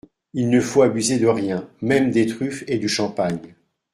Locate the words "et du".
2.65-2.89